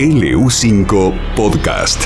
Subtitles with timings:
[0.00, 2.04] LU5 Podcast.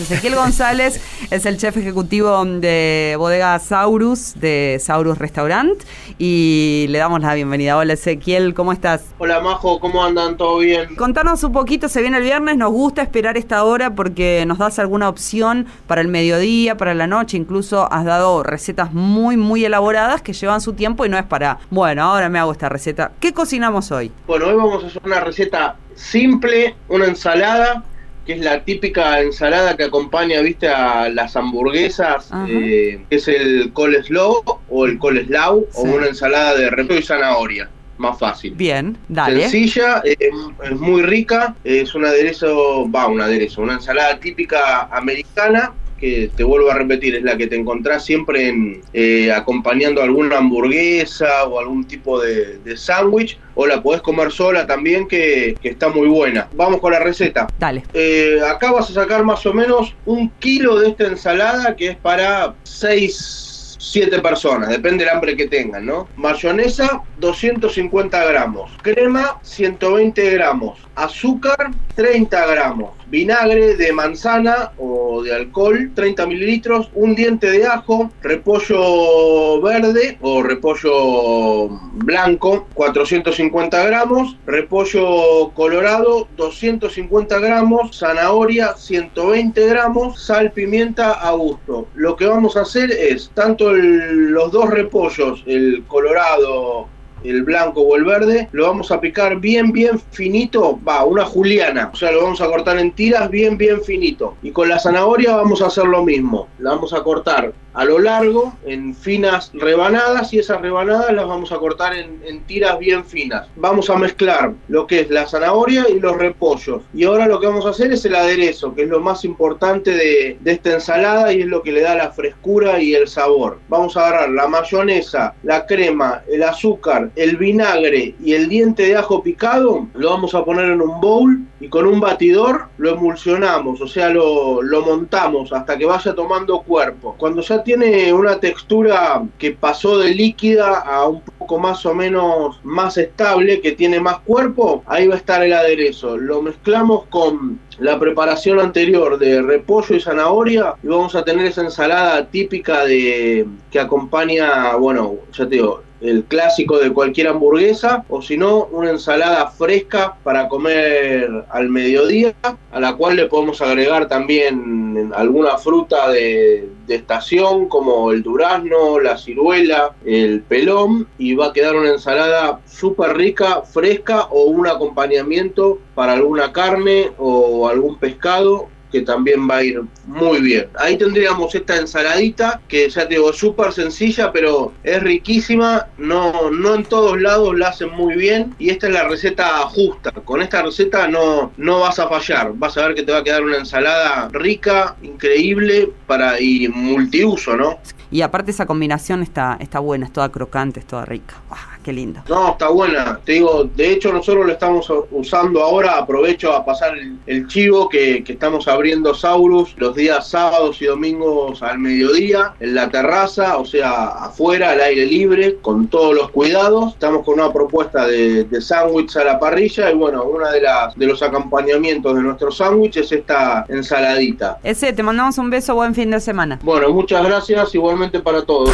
[0.00, 5.80] Ezequiel González es el chef ejecutivo de bodega Saurus, de Saurus Restaurant,
[6.18, 7.76] y le damos la bienvenida.
[7.76, 9.04] Hola Ezequiel, ¿cómo estás?
[9.18, 10.36] Hola Majo, ¿cómo andan?
[10.36, 10.96] ¿Todo bien?
[10.96, 14.80] Contanos un poquito, se viene el viernes, nos gusta esperar esta hora porque nos das
[14.80, 20.20] alguna opción para el mediodía, para la noche, incluso has dado recetas muy, muy elaboradas
[20.20, 23.12] que llevan su tiempo y no es para, bueno, ahora me hago esta receta.
[23.20, 24.10] ¿Qué cocinamos hoy?
[24.26, 27.84] Bueno, hoy vamos a hacer una receta simple, una ensalada
[28.26, 33.72] que es la típica ensalada que acompaña, viste, a las hamburguesas, eh, que es el
[33.72, 37.70] coleslaw o el coleslaw, o una ensalada de repollo y zanahoria.
[37.96, 38.54] Más fácil.
[38.54, 39.42] Bien, dale.
[39.42, 40.16] Sencilla, eh,
[40.62, 46.42] es muy rica, es un aderezo, va, un aderezo, una ensalada típica americana que te
[46.42, 51.60] vuelvo a repetir, es la que te encontrás siempre en, eh, acompañando alguna hamburguesa o
[51.60, 56.48] algún tipo de, sándwich, o la podés comer sola también, que, está muy buena.
[56.54, 57.46] Vamos con la receta.
[57.58, 57.84] Dale.
[57.92, 61.96] Eh, acá vas a sacar más o menos un kilo de esta ensalada que es
[61.96, 63.49] para 6
[63.90, 66.08] 7 personas, depende del hambre que tengan, ¿no?
[66.16, 68.70] Mayonesa, 250 gramos.
[68.82, 70.78] Crema, 120 gramos.
[70.94, 72.90] Azúcar, 30 gramos.
[73.08, 76.90] Vinagre de manzana o de alcohol, 30 mililitros.
[76.94, 78.10] Un diente de ajo.
[78.22, 84.36] Repollo verde o repollo blanco, 450 gramos.
[84.46, 87.98] Repollo colorado, 250 gramos.
[87.98, 90.24] Zanahoria, 120 gramos.
[90.24, 91.88] Sal, pimienta a gusto.
[91.94, 96.88] Lo que vamos a hacer es tanto los dos repollos, el colorado
[97.24, 101.90] el blanco o el verde, lo vamos a picar bien, bien finito, va, una juliana,
[101.92, 104.36] o sea, lo vamos a cortar en tiras bien, bien finito.
[104.42, 107.98] Y con la zanahoria vamos a hacer lo mismo, la vamos a cortar a lo
[107.98, 113.48] largo en finas rebanadas y esas rebanadas las vamos a cortar en, tiras bien finas.
[113.56, 116.82] Vamos a mezclar lo que es la zanahoria y los repollos.
[116.94, 119.92] Y ahora lo que vamos a hacer es el aderezo, que es lo más importante
[119.92, 123.60] de, esta ensalada y es lo que le da la frescura y el sabor.
[123.68, 128.96] Vamos a agarrar la mayonesa, la crema, el azúcar, el vinagre y el diente de
[128.96, 133.80] ajo picado, lo vamos a poner en un bowl y con un batidor lo emulsionamos,
[133.80, 137.14] o sea, lo, lo montamos hasta que vaya tomando cuerpo.
[137.18, 142.60] Cuando ya tiene una textura que pasó de líquida a un poco más o menos
[142.62, 146.16] más estable, que tiene más cuerpo, ahí va a estar el aderezo.
[146.16, 151.62] Lo mezclamos con la preparación anterior de repollo y zanahoria y vamos a tener esa
[151.62, 158.22] ensalada típica de que acompaña, bueno, ya te digo, el clásico de cualquier hamburguesa, o
[158.22, 162.34] si no, una ensalada fresca para comer al mediodía,
[162.72, 169.16] a la cual le podemos agregar también alguna fruta de, estación, como el durazno, la
[169.16, 175.78] ciruela, el pelón, y va a quedar una ensalada súper rica, fresca, o un acompañamiento
[175.94, 180.68] para alguna carne o algún pescado que también va a ir muy bien.
[180.78, 185.86] Ahí tendríamos esta ensaladita que ya te digo, súper sencilla, pero es riquísima.
[185.98, 190.10] No, no en todos lados la hacen muy bien y esta es la receta justa.
[190.10, 192.52] Con esta receta no, no vas a fallar.
[192.54, 197.56] Vas a ver que te va a quedar una ensalada rica, increíble para y multiuso,
[197.56, 197.78] ¿no?
[198.12, 201.36] Y aparte esa combinación está, está buena, es toda crocante, es toda rica.
[201.84, 202.20] qué lindo.
[202.28, 203.20] No, está buena.
[203.24, 205.96] Te digo, de hecho nosotros lo estamos usando ahora.
[205.98, 206.94] Aprovecho a pasar
[207.26, 212.74] el, chivo que, que, estamos abriendo Saurus los días sábados y domingos al mediodía en
[212.74, 216.94] la terraza, o sea, afuera, al aire libre, con todos los cuidados.
[216.94, 220.96] Estamos con una propuesta de, de sándwich a la parrilla y bueno, una de las
[220.96, 224.58] de los acompañamientos de nuestro sándwich es esta ensaladita.
[224.64, 226.58] Ese, te mandamos un beso, buen fin de semana.
[226.62, 228.70] Bueno, muchas gracias, igualmente para todos.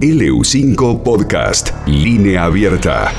[0.00, 3.12] LU5 Podcast, línea abierta.